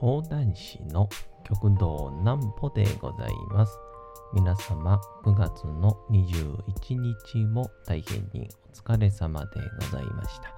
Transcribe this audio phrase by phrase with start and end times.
[0.00, 1.10] 講談師の
[1.44, 3.78] 極道南歩でございます。
[4.32, 10.54] 皆様、9月の21日も大変にお疲れ様でございました。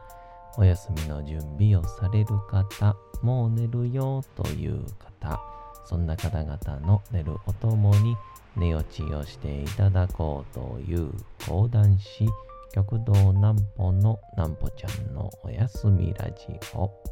[0.56, 4.86] お休みの準備をされる方、もう寝るよという
[5.20, 5.40] 方、
[5.86, 8.16] そんな方々の寝るおともに
[8.56, 11.10] 寝落ちをしていただこうという
[11.48, 12.28] 講談師、
[12.72, 17.11] 極道南歩の南歩ちゃんのおやすみラジオ。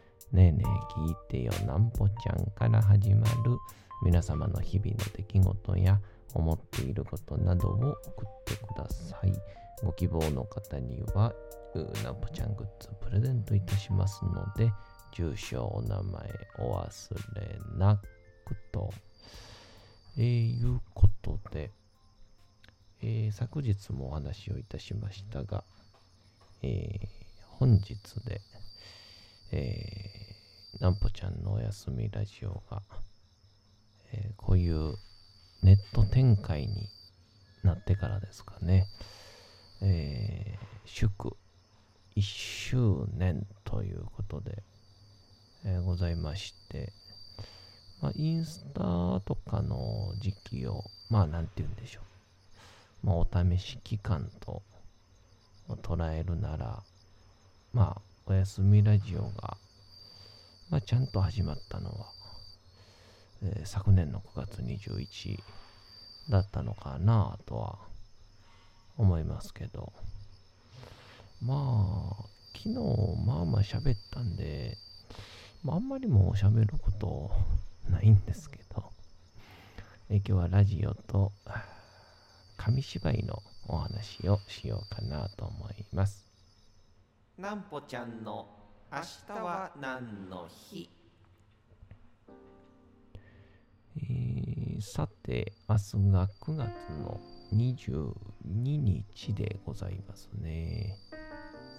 [0.31, 3.57] ねえねえ聞いてよなんぽちゃんから始まる
[4.03, 5.99] 皆様の日々の出来事や
[6.33, 9.33] 思っていることなどを送ってください。
[9.83, 11.33] ご希望の方には
[12.03, 14.71] なんぽちゃんグッズプレゼントいたしますので
[15.13, 16.29] 住所お名前
[16.59, 17.97] お忘れな
[18.45, 18.89] くと。
[20.17, 21.71] えー、いうことで、
[23.01, 25.63] えー昨日もお話をいたしましたが、
[26.61, 27.21] えー
[27.61, 27.93] 本日
[28.25, 28.41] で、
[29.51, 30.00] えー、
[30.81, 32.81] なんぽちゃんのおやすみラジオが、
[34.13, 34.95] えーこういう
[35.61, 36.89] ネット展開に
[37.63, 38.87] なってからですかね、
[39.83, 41.37] えー祝
[42.15, 44.63] 1周年ということで、
[45.63, 46.91] えーございまして、
[48.01, 48.81] まあ、インスタ
[49.23, 52.01] とかの時期を、まあ、なんて言うんでしょ
[53.03, 53.05] う。
[53.05, 54.63] まあ、お試し期間と
[55.83, 56.81] 捉えるなら、
[57.71, 59.57] まあ、おやすみラジオが、
[60.71, 62.05] まあ、ちゃんと始まったのは、
[63.43, 65.37] えー昨年の9月21
[66.29, 67.79] だったのかなとは
[68.97, 69.91] 思いますけど、
[71.41, 72.75] まあ、昨日、
[73.25, 74.77] まあまあ喋ったんで、
[75.61, 77.31] まあ、んまりもう喋ること
[77.89, 78.85] ないんですけど、
[80.09, 81.33] え今日はラジオと
[82.55, 86.25] 紙芝居のお話をしようかなと思います。
[87.37, 88.60] なんぽちゃんの
[88.93, 90.89] 明日は何の日？
[93.95, 95.81] えーさて、明日
[96.11, 96.69] が9月
[96.99, 97.21] の
[97.53, 98.13] 22
[98.55, 100.97] 日でございますね。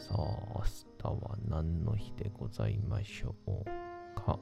[0.09, 0.63] さあ、明
[0.99, 3.65] 日は何の日でございましょう
[4.19, 4.39] か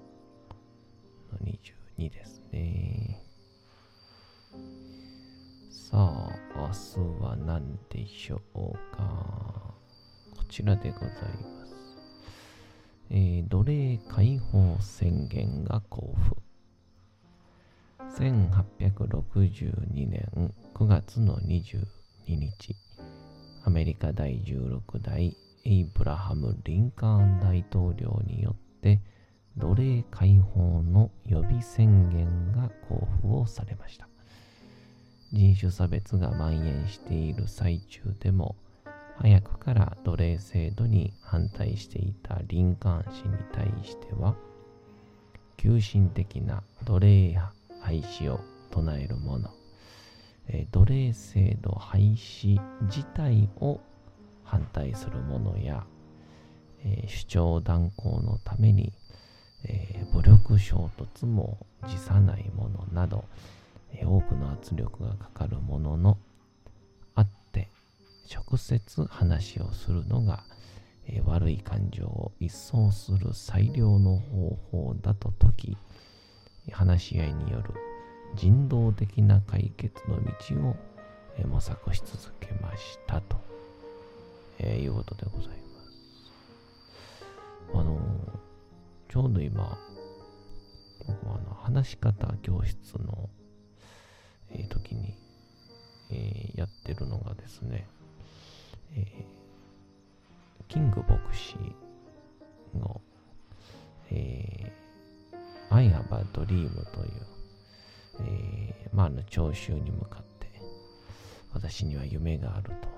[1.99, 3.25] ？22ですね。
[5.73, 9.75] さあ、明日は何でしょうか？
[10.37, 11.80] こちらでございます。
[13.13, 16.37] えー奴隷解放宣言が交付。
[18.09, 21.87] 1862年9月の22
[22.29, 22.77] 日、
[23.65, 29.01] アメリカ第16代エイブラハム・リンカーン大統領によって
[29.57, 34.09] 奴隷解放の予備宣言が交付をされました。
[35.33, 38.55] 人種差別が蔓延している最中でも、
[39.23, 44.35] 早くから奴隷制度に反対していたリンカーン氏に対しては、
[45.59, 47.39] 急進的な奴隷
[47.83, 49.51] 廃止を唱える者、
[50.49, 53.81] え奴隷制度廃止自体を
[54.43, 55.85] 反対する者や、
[56.83, 58.95] え主張断行のために、
[59.65, 63.27] え武力衝突も辞さない者など、
[63.93, 66.17] え多くの圧力がかかるものの
[68.29, 70.45] 直接話をするのが、
[71.07, 75.77] えー悪い感情を一掃する最良の方法だと説き
[76.73, 77.75] 話し合いによる
[78.37, 80.77] 人道的な解決の道を
[81.39, 83.37] え模索し続けましたと、
[84.59, 85.61] えーいうことでございます。
[87.75, 87.99] あの
[89.09, 89.79] ちょうど今、
[91.07, 93.29] 僕はあの話し方教室の、
[94.53, 95.17] え時に、
[96.11, 97.87] えやってるのがですね、
[98.97, 99.31] えー
[100.69, 101.57] キング牧師
[102.79, 103.01] の、
[104.13, 107.27] えー、I have a dream という、
[108.21, 110.47] えーまあ、あの聴衆に向かって、
[111.53, 112.89] 私には夢があると、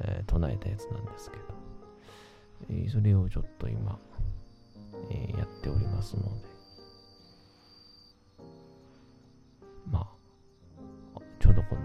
[0.00, 1.44] えー唱えたやつなんですけど、
[2.70, 3.96] えーそれをちょっと今、
[5.10, 6.28] えーやっておりますので、
[9.92, 10.10] ま
[11.14, 11.82] あ、ちょうどこの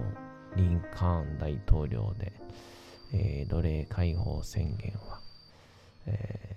[0.56, 2.34] リンカーン大統領で、
[3.14, 5.20] えー奴隷解放宣言は、
[6.08, 6.56] えー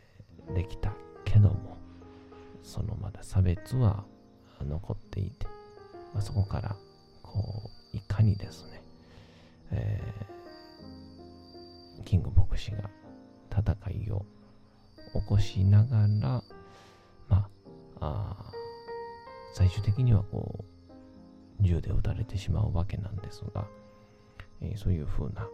[0.55, 0.93] できた
[1.25, 1.77] けども、
[2.63, 4.05] そのまだ差別は
[4.67, 5.47] 残っていて、
[6.15, 6.77] まあ、そこから
[7.23, 8.83] こういかにですね、
[9.73, 12.79] えー、キング牧師が
[13.51, 14.25] 戦いを
[15.13, 16.43] 起こしながら、ま
[17.31, 17.49] あ、
[18.01, 18.37] あ
[19.55, 20.65] 最終的にはこ
[21.61, 23.67] う銃で撃たれてしまうわけなんですが、
[24.63, 25.47] えー、そういう風な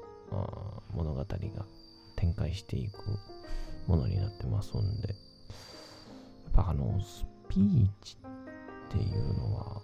[0.94, 1.26] 物語が
[2.16, 3.18] 展開していく
[3.86, 5.16] ものになってますんで、やっ
[6.52, 9.82] ぱあの、スピーチっていうのは、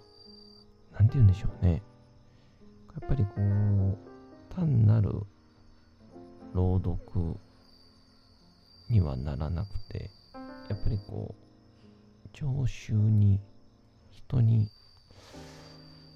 [0.93, 1.81] なんて言うんでしょうね。
[2.99, 3.97] やっぱりこう、
[4.53, 5.11] 単なる
[6.53, 7.37] 朗読
[8.89, 10.09] にはならなくて、
[10.69, 11.35] やっぱりこ
[12.25, 13.39] う、聴衆に、
[14.09, 14.69] 人に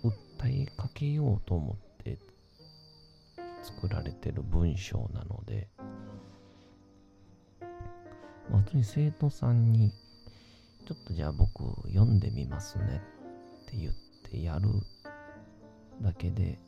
[0.04, 2.18] 訴えかけようと思って
[3.66, 5.68] 作られてる文章なので、
[8.52, 9.92] まあ、普通に生徒さんに、
[10.88, 13.02] ちょっとじゃあ僕読んでみますね
[13.64, 13.94] って言っ
[14.30, 14.70] てやる
[16.00, 16.60] だけで、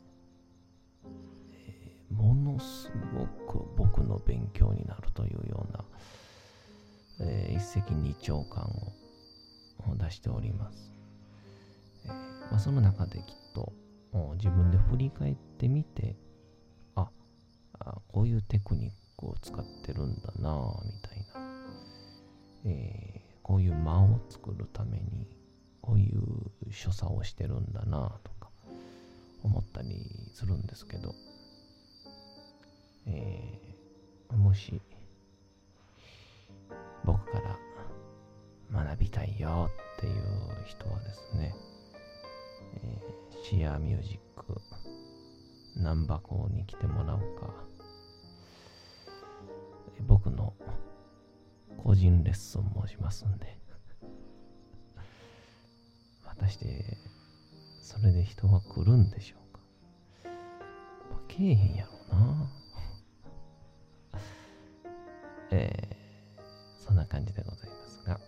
[1.52, 5.84] えー、ものすごく僕の勉強になるというような、
[7.20, 8.64] えー、一石二鳥感
[9.88, 10.92] を出しております。
[12.06, 12.12] えー、
[12.50, 13.24] まあ、その中できっ
[13.54, 13.72] と
[14.34, 16.16] 自分で振り返ってみて、
[17.80, 21.48] あこういうテクニックを使ってるんだなぁ、みたいな。
[22.64, 25.26] えー、こういう間を作るために
[25.80, 28.50] こういう所作をしてるんだなとか
[29.42, 30.04] 思ったり
[30.34, 31.14] するんですけど、
[33.06, 34.82] えー、もし
[37.04, 37.56] 僕から
[38.84, 40.14] 学びたいよっていう
[40.66, 41.54] 人はですね、
[42.82, 44.60] えー、シアーミュージック
[45.78, 47.54] ナンバコに来てもらおうか。
[50.06, 50.54] 僕の
[51.82, 53.58] 個人レッスンもしますんで。
[56.24, 56.98] 果たして
[57.80, 59.60] それで人は来るんでしょうか？
[61.28, 62.52] 来えへんやろな。
[65.50, 68.20] えー、そんな感じでございますが。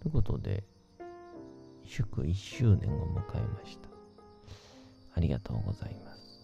[0.00, 0.64] ということで
[1.84, 3.95] 祝1周年を迎えました。
[5.16, 6.40] ありがとうございます。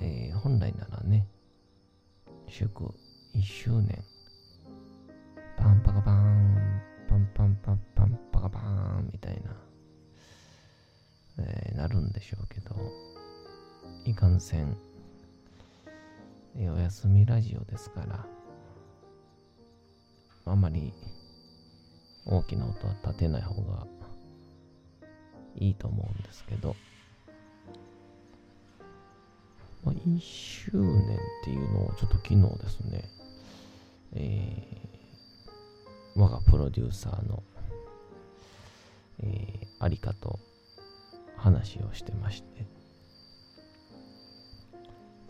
[0.00, 1.26] えー、本来ならね、
[2.48, 2.94] 祝
[3.34, 4.04] 1周年。
[5.56, 9.10] パンパカパーン、パンパンパンパンパカパン。
[9.12, 9.56] みたいな、
[11.38, 12.76] えー、なるんでしょうけど、
[14.04, 14.76] いかんせん、
[16.56, 18.24] えー、お休みラジオですから、
[20.46, 20.92] あまり
[22.26, 23.86] 大きな音は立てない方が
[25.58, 26.76] いいと思うんですけど、
[29.84, 33.04] まあ、1周年っていうのをちょっと昨日ですね、
[34.14, 37.42] えー、我がプロデューサーの、
[39.22, 40.38] えー、ありかと
[41.36, 42.66] 話をしてまして、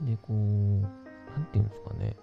[0.03, 2.17] で、こう、なんていうんですかね、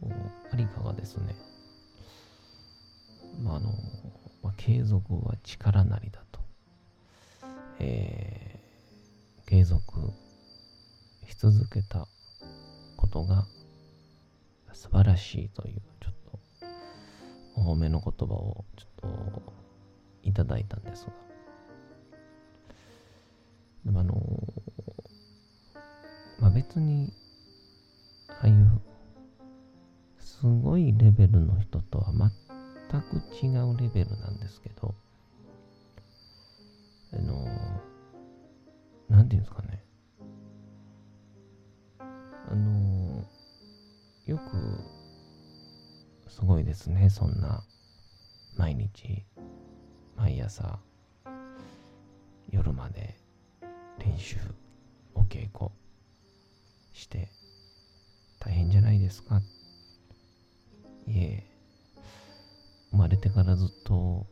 [0.00, 0.14] こう、
[0.52, 1.36] ありかがですね、
[3.42, 3.74] まあ、あの、
[4.60, 6.40] 継続は力なりだと、
[7.78, 8.50] えー
[9.50, 9.82] 継続
[11.26, 12.06] し続けた
[12.96, 13.48] ことが
[14.72, 16.38] 素晴らしいというちょっと
[17.56, 19.10] お褒めの言葉をちょっ
[19.42, 19.52] と
[20.22, 21.12] いただいたんですが。
[23.86, 24.14] でもあの
[26.38, 27.12] まあ別に
[28.28, 28.80] ああいう
[30.20, 32.12] すごいレベルの人とは
[32.90, 34.94] 全く違うレベルなんですけど
[37.12, 37.46] あの
[39.08, 39.84] なんていうんですかね。
[41.98, 43.24] あの、
[44.24, 47.64] よく、すごいですね、そんな、
[48.56, 49.24] 毎日、
[50.16, 50.78] 毎朝、
[52.48, 53.16] 夜まで
[53.98, 54.36] 練習、
[55.14, 55.70] お稽古
[56.92, 57.28] して、
[58.38, 59.40] 大変じゃないですか。
[61.06, 61.44] いえ、
[62.90, 64.26] 生まれてからずっと、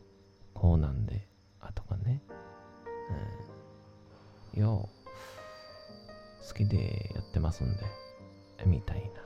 [0.55, 1.29] こうなんで、
[1.61, 2.23] あとかね。
[3.45, 3.45] う
[4.57, 4.89] んよ
[6.49, 7.85] 好きでやってますんで、
[8.67, 9.21] みたいな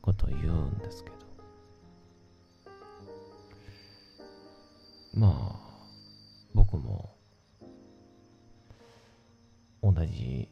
[0.00, 1.16] ことを言うんですけど。
[5.14, 5.58] まあ、
[6.54, 7.14] 僕も
[9.82, 10.48] 同じ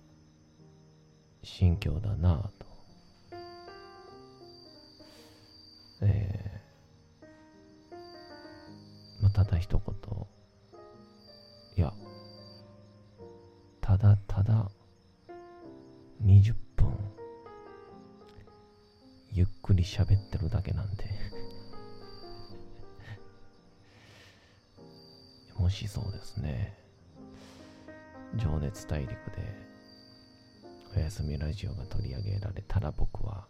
[1.43, 2.66] 心境だなぁと。
[9.57, 10.27] ー、まあ、た一言、
[11.77, 11.93] いや、
[13.81, 14.71] ただただ
[16.25, 16.93] 20分
[19.33, 21.05] ゆっくり喋ってるだけなんで
[25.59, 26.75] もしそうですね。
[28.37, 29.17] 情熱大陸で
[30.95, 33.47] おやすみラジオが取り上げられたら僕は、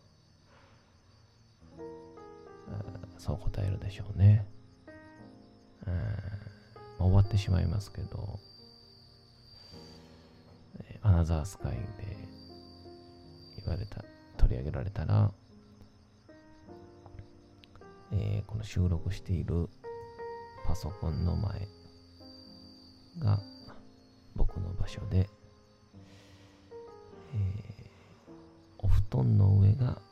[3.19, 4.47] そう答えるでしょうね。
[7.07, 8.41] 終わってしまいますけど、
[11.03, 11.79] アナザースカイで
[13.65, 14.05] 言われた、
[14.37, 15.31] 取り上げられたら、
[18.13, 19.69] えー、この収録している
[20.67, 21.69] パソコンの前
[23.21, 23.41] が
[24.35, 27.37] 僕の場所で、えー、
[28.79, 30.03] お布団の上が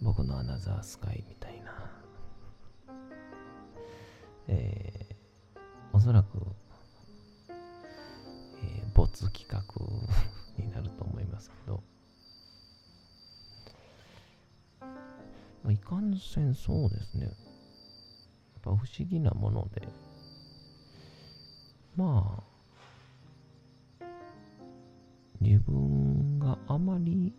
[0.00, 1.59] 僕のアナザースカイみたいな、
[4.48, 6.38] えー、おそらく、
[8.62, 9.62] えー、没企画
[10.62, 11.82] になると思いますけど、
[14.80, 14.86] ま
[15.68, 17.26] あ、いかんせんそうですね。
[17.26, 17.32] やっ
[18.62, 19.88] ぱ不思議なもので、
[21.96, 22.42] ま
[24.00, 24.04] あ、
[25.40, 27.34] 自分があまり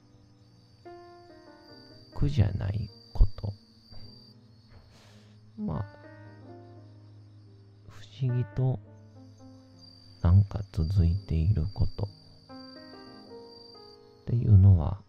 [2.15, 3.53] 苦じゃないこと。
[5.57, 5.90] まあ、
[8.21, 8.79] 思議と
[10.21, 12.07] なんか続いていること。
[14.21, 14.99] っていうのは、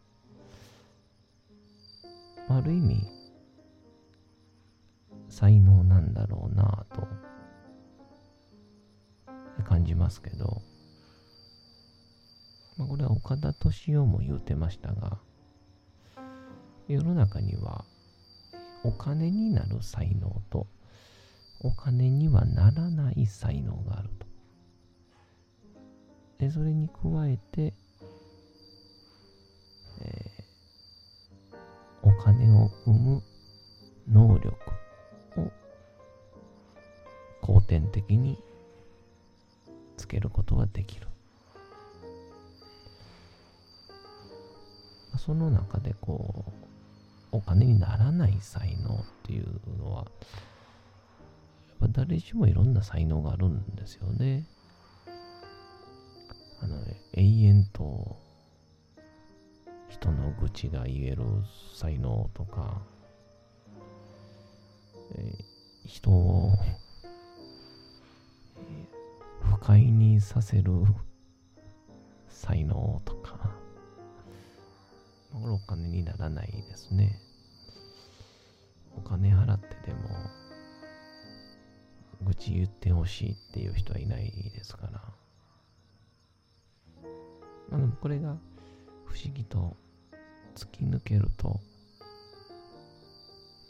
[2.48, 3.06] ある意味、
[5.28, 7.06] 才能なんだろうなぁと
[9.64, 10.62] 感じますけど、
[12.78, 15.18] まあ、これは岡田敏夫も言うてましたが、
[16.88, 17.84] 世の中には
[18.82, 20.66] お金になる才能と
[21.64, 24.26] お金にはならない才能があると。
[26.38, 27.72] で、それに加えて、
[30.00, 33.22] えー、お金を生む
[34.10, 34.48] 能力
[35.36, 35.52] を
[37.40, 38.36] 後天的に
[39.96, 41.06] つけることができる。
[45.16, 46.50] その中でこう、
[47.30, 50.06] お金にならない才能っていうのは、
[51.82, 54.44] ぱ誰しもいろんな才能があるんですよね。
[56.60, 56.76] あの、
[57.14, 58.16] 永遠と
[59.88, 61.24] 人の愚痴が言える
[61.74, 62.80] 才能とか、
[65.16, 65.34] え、
[65.84, 66.52] 人を
[69.40, 70.72] 不快にさせる
[72.28, 73.50] 才能とか、
[75.32, 77.18] これお金にならないですね。
[78.96, 80.41] お金払ってでも、
[82.26, 85.02] 愚痴言ってほしいっていう人はいないですから。
[87.70, 88.36] まあ、でもこれが
[89.06, 89.76] 不思議と
[90.54, 91.60] 突き抜けると、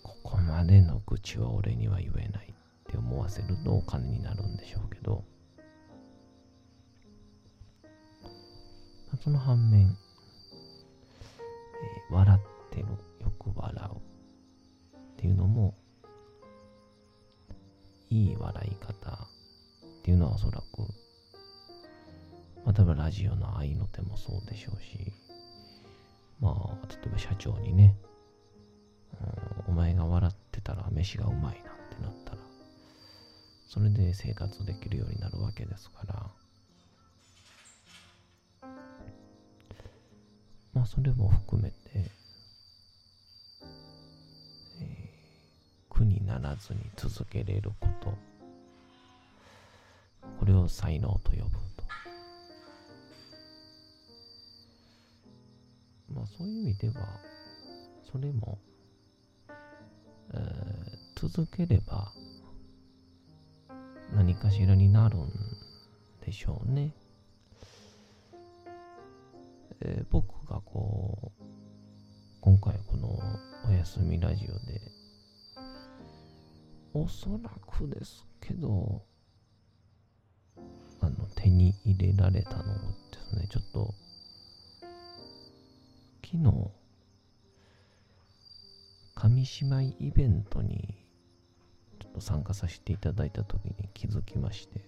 [0.03, 2.55] ここまでの愚痴は俺には言えないっ
[2.91, 5.25] て思わせるとお金になるんでしょうけど、
[9.23, 12.87] その反面、えー、笑ってる、
[18.43, 19.19] 笑い方っ
[20.03, 20.81] ていうのはおそらく、
[22.65, 25.13] まあ、例えばラジオの愛の手もそうでしょうし、
[26.41, 27.97] まあ、例えば社長にね、
[29.69, 31.53] うん、お前が笑ってたら飯がうまいなっ
[31.97, 32.39] てなったら、
[33.69, 36.27] それで生活できるようになるわけですから、
[40.75, 48.32] まあそれも含めて、えー、苦にならずに続けれること、
[50.63, 51.43] これを才能と呼ぶ
[51.77, 51.85] と。
[56.15, 56.95] まあそういう意味では、
[58.11, 58.59] それも、
[60.35, 62.13] えー、続ければ
[64.15, 65.31] 何かしらになるん
[66.25, 66.95] でしょうね。
[69.81, 71.45] えー、僕がこう、
[72.41, 73.19] 今回この
[73.69, 74.81] おやすみラジオで、
[76.95, 79.03] おそらくですけど、
[81.03, 82.65] あの、手に入れられたの
[83.11, 83.95] ですね、ちょっと、
[86.25, 86.71] 昨日、
[89.15, 90.97] 紙芝居イベントに
[92.01, 94.81] ちょっと参加させていただいた時に気づきまして、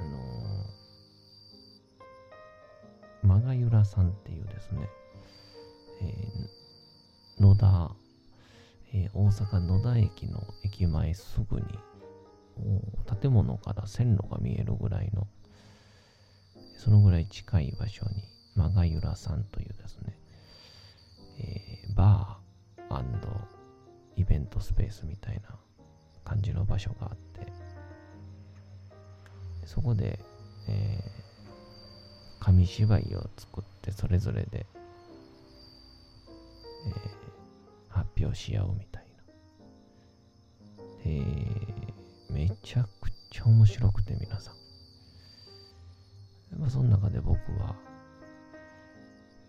[0.00, 4.88] あのー、マガユラさんっていうですね、
[6.02, 7.90] えー、野田、
[8.92, 11.66] えー、大阪野田駅の駅前すぐに、
[13.20, 15.26] 建物から線路が見えるぐらいの、
[16.78, 20.18] そのぐらい近い場所にマガユラさんというですね、
[21.38, 22.44] えーバー
[24.16, 25.56] イベントスペースみたいな
[26.24, 27.52] 感じの場所があって、
[29.64, 30.18] そこで、
[30.68, 31.24] えー
[32.40, 34.66] 紙芝居を作ってそれぞれで、
[36.86, 37.24] えー
[37.88, 40.84] 発表し合うみたいな。
[41.04, 41.63] で、
[42.44, 44.54] めちゃくちゃ面白くて皆さん。
[46.60, 47.74] まあ、その中で僕は、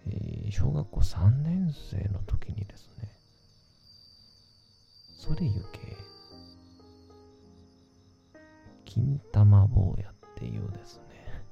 [0.07, 3.09] えー小学校3年生の時にですね、
[5.17, 5.97] それゆけ、
[8.85, 11.43] 金玉坊やっていうですね、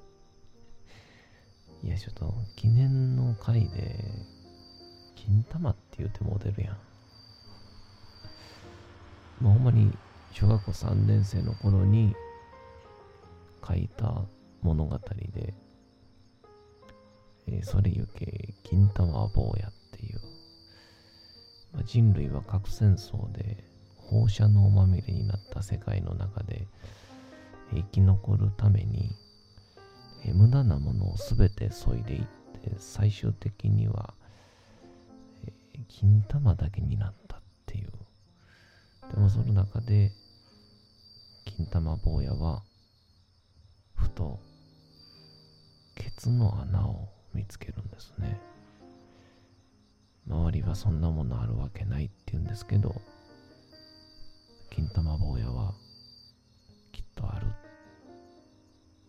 [1.83, 3.99] いや、ちょっと記念の回で、
[5.15, 6.77] 金玉って言うてモデルやん。
[9.41, 9.91] まあ、ほんまに
[10.33, 12.15] 小学校3年生の頃に
[13.65, 14.23] 書いた
[14.63, 15.53] 物語で、
[17.47, 20.19] えーそれゆけ金玉坊やっていう、
[21.71, 23.63] まあ、人類は核戦争で
[23.95, 26.67] 放射能まみれになった世界の中で
[27.71, 29.11] 生き残るために、
[30.25, 34.15] えー無駄なものを全て削いでいって最終的には、
[35.45, 37.91] えー金玉だけになったっていう。
[39.13, 40.11] でもその中で
[41.45, 42.63] 金玉坊やは
[43.95, 44.39] ふと
[45.95, 48.39] ケツの穴を見つけるんですね。
[50.27, 52.95] 周りはそんなものあるわけないって言うんですけど
[54.71, 55.73] 金玉坊やは
[56.91, 57.47] きっとある。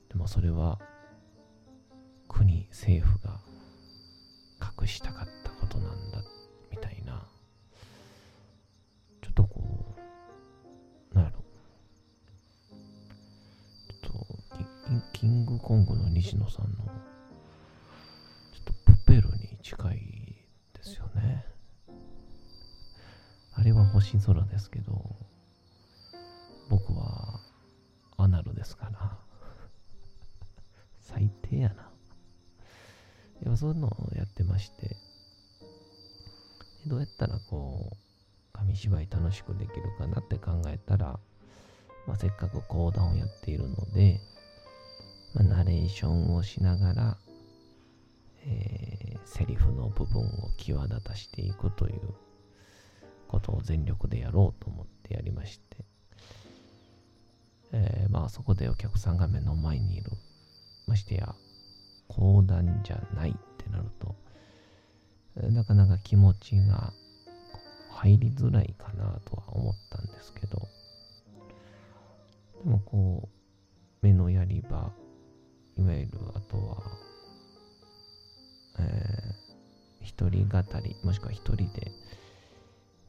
[0.08, 0.78] でもそれは
[2.28, 3.40] 国政府が
[4.80, 6.22] 隠したかったことなんだ
[6.70, 7.33] みたいな。
[15.24, 16.90] キングコングの西野さんのちょ
[18.60, 19.96] っとプペルに近い
[20.74, 21.46] ですよね。
[23.54, 25.16] あれは星空ですけど
[26.68, 27.40] 僕は
[28.18, 29.18] アナルですから。
[31.00, 31.88] 最低やな。
[33.42, 34.94] でもそういうのをやってまして。
[36.86, 37.96] どうやったらこう
[38.52, 41.18] 紙芝居楽しくできるかなって考えたら、
[42.06, 44.20] まあ、せっかく講談をやっているので、
[45.34, 47.16] まあ、ナレーションをしながら、
[48.46, 52.00] えーセリフの部分を際立たしていくという
[53.26, 55.78] ことを全力でやろうと思ってやりまして、
[57.72, 60.12] えーまあそこでお客さんが目の前にいる。
[60.86, 61.34] ましてや
[62.08, 64.14] 講談じゃないってなると、
[65.50, 66.92] なかなか気持ちが
[67.90, 70.68] 入りづらいかなとは思ったんですけど、
[72.62, 74.92] でもこう、目のやり場、
[75.78, 76.82] いわゆるあとは、
[78.78, 79.44] えー
[80.04, 81.90] 一人語り、もしくは一人で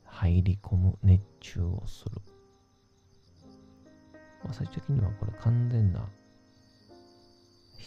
[0.05, 2.21] 入り込む熱中をする。
[4.43, 6.07] まあ、最終的にはこれ完全な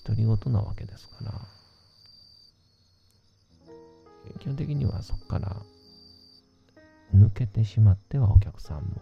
[0.04, 1.32] 独り言なわけですから、
[4.38, 5.56] 基本的にはそこから
[7.14, 9.00] 抜けてしまってはお客さんも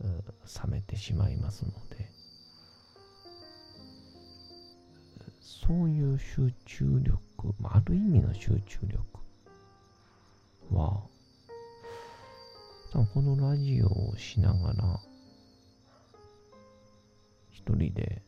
[0.00, 2.13] 冷めてしまいますので
[5.44, 8.98] そういう集中力、まあある意味の集中力
[10.72, 11.02] は
[12.90, 14.98] 多分このラジオをしながら
[17.50, 18.22] 一人で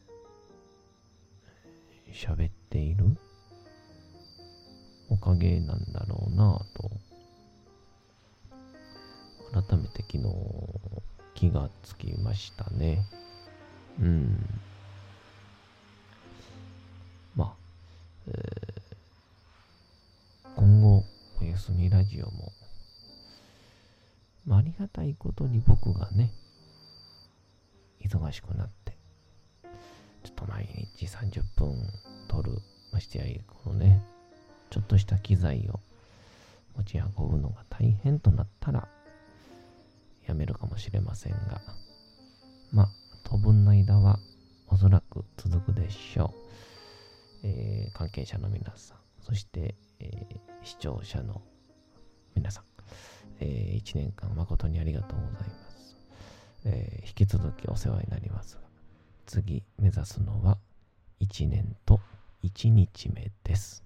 [2.13, 3.07] 喋っている
[5.09, 6.91] おかげなんだろうなと
[9.53, 10.25] 改めて昨日
[11.35, 13.07] 気がつきましたね。
[14.01, 14.37] うん。
[20.57, 21.05] 今後
[21.41, 22.53] おやすみラジオも、
[24.47, 26.33] まあ、ありがたいことに僕がね
[28.05, 28.97] 忙しくなって
[30.25, 31.77] ちょっと毎日30分
[32.29, 32.59] 撮る
[32.93, 34.03] ましてやこのね
[34.71, 35.79] ちょっとした機材を
[36.77, 38.89] 持ち運ぶのが大変となったら
[40.27, 41.61] やめるかもしれませんが
[42.73, 42.89] まあ
[43.25, 44.19] 当分の間は
[44.69, 46.31] おそらく続くでしょう、
[47.47, 51.43] えー関係者の皆さんそして、えー視聴者の
[52.35, 52.65] 皆さん、
[53.39, 55.97] え1年間誠にありがとうございます、
[56.65, 58.63] えー引き続きお世話になりますが
[59.27, 60.59] 次目指すのは
[61.21, 62.01] 1年と
[62.43, 63.86] 1日目です。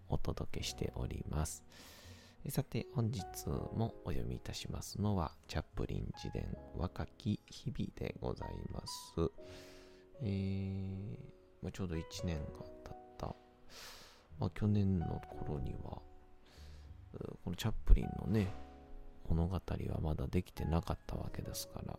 [0.11, 1.63] お届けしております。
[2.49, 6.45] さて、本日もお読みいたしますのは、チャップリン自伝
[6.75, 8.95] 若き日々でございます。
[10.21, 13.27] えーまあ、ちょうど1年が経った、
[14.39, 16.01] まあ、去年の頃には、
[17.43, 18.51] このチャップリンのね、
[19.29, 19.61] 物語は
[20.01, 21.97] まだできてなかったわけですから、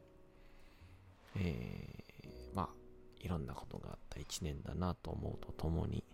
[1.36, 2.68] えーまあ、
[3.20, 6.04] いろんなことがあった1年だなと思うとともに、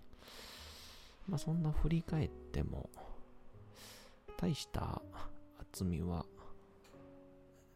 [1.29, 2.89] まあそんな振り返っても、
[4.39, 5.03] 大した
[5.61, 6.25] 厚みは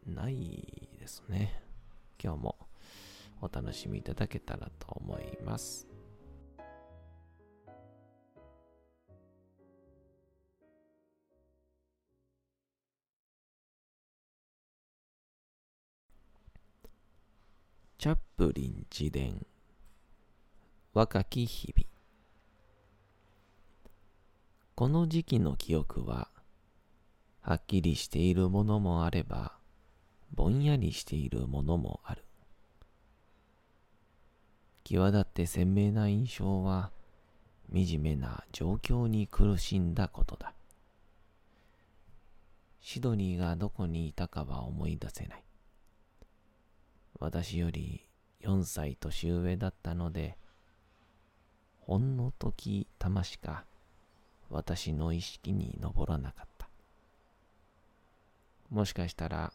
[0.07, 1.61] ないですね。
[2.21, 2.57] 今日も
[3.41, 5.87] お楽しみいただけたらと思います。
[17.99, 19.45] チャップリン自伝
[20.93, 21.92] 若き日々
[24.75, 26.29] この時期の記憶は
[27.41, 29.53] はっきりしているものもあれば
[30.33, 32.23] ぼんやりしているものもある。
[34.83, 36.91] 際立って鮮明な印象は
[37.71, 40.55] 惨めな状況に苦しんだことだ。
[42.81, 45.43] シドニーがどこにいたかは思い出せない。
[47.19, 48.09] 私より
[48.41, 50.35] 4歳年上だったので、
[51.79, 53.65] ほんの時たましか
[54.53, 56.69] 私の意識に上らなかった。
[58.69, 59.51] もしかしたら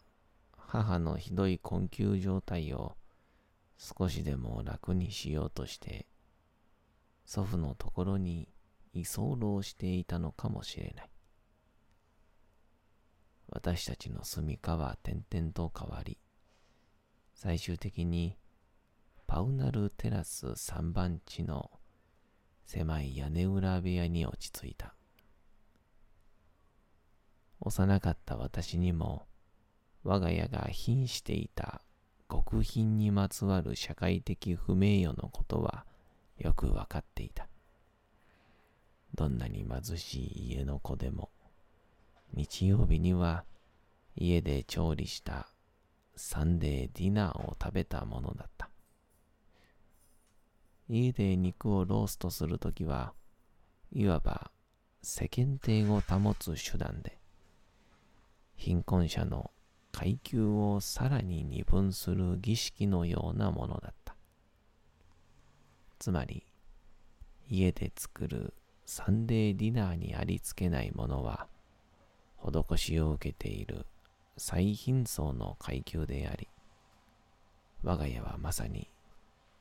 [0.57, 2.97] 母のひどい困窮状態を
[3.77, 6.05] 少しでも楽にしようとして、
[7.25, 8.49] 祖父のところに
[8.93, 11.09] 居候していたのかもしれない。
[13.47, 16.17] 私たちの住処は点々と変わり、
[17.33, 18.37] 最終的に
[19.27, 21.71] パウナルテラス3番地の
[22.71, 24.93] 狭い屋根裏部屋に落ち着いた。
[27.61, 29.25] 幼かった私にも
[30.03, 31.81] 我が家が瀕していた
[32.29, 35.83] 極貧にまつわる社会的不名誉のことは
[36.37, 37.47] よくわかっていた。
[39.15, 41.31] どんなに貧しい家の子でも
[42.33, 43.45] 日曜日には
[44.15, 45.47] 家で調理した
[46.15, 48.68] サンデーディナーを食べたものだった。
[50.91, 53.13] 家で肉をローストするときは、
[53.91, 54.49] いわば
[55.03, 57.19] 世間体を保つ手段で、
[58.55, 59.51] 貧困者の
[59.91, 64.15] 階級をさらに二分する儀式のようなものだった。
[65.99, 66.43] つまり、
[67.47, 68.55] 家で作る
[68.87, 71.47] サンデーディナーにありつけないものは、
[72.37, 73.85] 施しを受けている
[74.37, 76.47] 最貧層の階級であり、
[77.83, 78.89] 我が家はまさに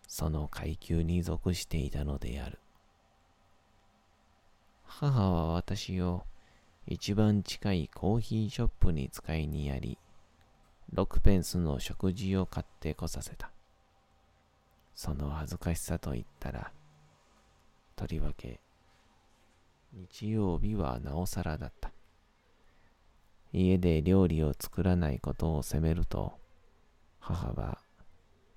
[0.09, 2.59] その階級に属していたのである。
[4.83, 6.25] 母は私を
[6.87, 9.99] 一番近いコーヒーショップに使いにやり、
[10.95, 13.51] 6ペンスの食事を買ってこさせた。
[14.95, 16.73] その恥ずかしさと言ったら、
[17.95, 18.61] とりわけ、
[19.93, 21.93] 日曜日はなおさらだった。
[23.53, 26.33] 家で料理を作らないことを責めると、
[27.21, 27.79] 母は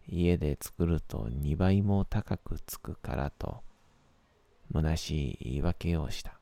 [0.08, 3.64] 家で作ると2倍も高くつくからと、
[4.74, 6.40] 虚しい言い訳をした。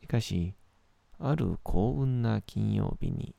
[0.00, 0.54] しかし、
[1.18, 3.34] ある幸運な金曜日に、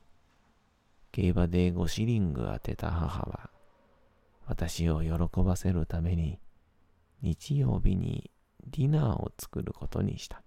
[1.11, 3.49] 競馬で5シリング当てた母は、
[4.45, 6.39] 私を喜ばせるために、
[7.21, 8.31] 日曜日に
[8.65, 10.43] ディナーを作ることにした。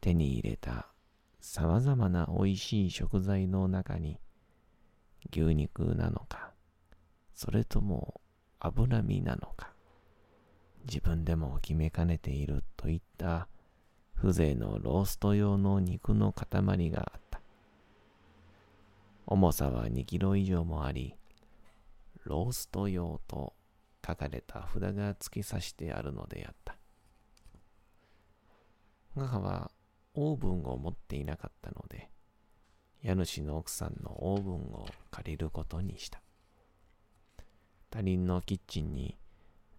[0.00, 0.88] 手に入れた
[1.40, 4.18] 様々な美味しい食材の中に
[5.30, 6.52] 牛肉なのか、
[7.34, 8.20] それとも
[8.60, 9.72] 脂身なのか、
[10.86, 13.48] 自分でも決めかねているといった
[14.16, 17.40] 風情のロースト用の肉の塊があった。
[19.26, 21.14] 重さは2キロ以上もあり、
[22.24, 23.54] ロースト用と
[24.06, 26.76] 書かれた札が突き刺してあるのであった。
[29.14, 29.70] 母は
[30.14, 32.10] オーブンを持っていなかったので、
[33.02, 36.20] 家主の奥さんのオーブンを借りることにした。
[37.90, 39.16] 他人のキッチンに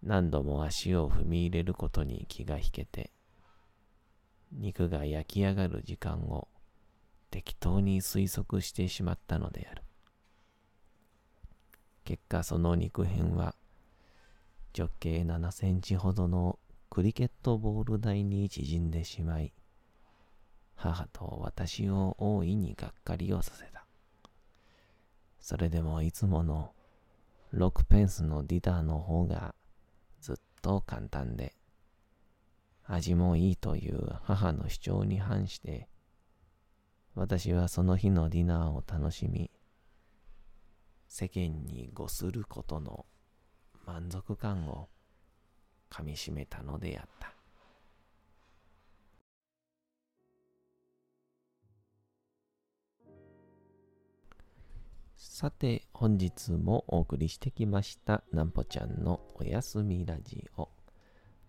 [0.02, 3.12] 何度も足を踏み入れることに気が引けて、
[4.52, 6.48] 肉が焼き上がる時間を
[7.30, 9.82] 適当に推測してしまったのである。
[12.04, 13.54] 結果その肉片は
[14.76, 19.52] 直径7センチほどのクリケットボール台に縮んでしまい、
[20.82, 23.84] 母と私を大いにがっかりをさせた。
[25.38, 26.72] それでもいつもの
[27.52, 29.54] 6ペンスのディターの方が
[30.22, 31.54] ずっと簡単で、
[32.84, 35.90] 味もいいという母の主張に反して、
[37.14, 39.50] 私はその日のディナーを楽しみ、
[41.08, 43.04] 世間に誤することの
[43.84, 44.88] 満足感を
[45.90, 47.39] かみしめたのであった。
[55.22, 60.70] さて、本日もお送りしてきました、なんぽちゃんのおやすみラジオ。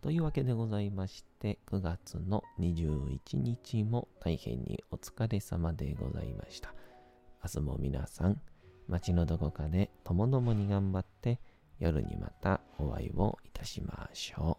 [0.01, 6.73] というわけでございまして、9月の21日も大変にお疲れ様でございました。
[7.41, 8.41] 明日も皆さん、
[8.89, 11.39] 街のどこかでともどもに頑張って、
[11.79, 14.57] 夜にまたお会いをいたしましょ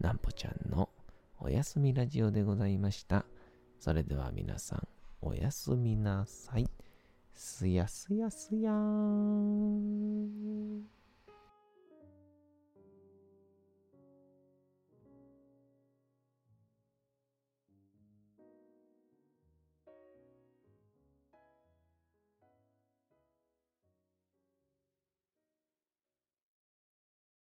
[0.00, 0.02] う。
[0.02, 0.88] なんぽちゃんの
[1.40, 3.26] おやすみラジオでございました。
[3.80, 4.88] それでは皆さん、
[5.20, 6.66] おやすみなさい。
[7.36, 10.95] すやすやすやーん。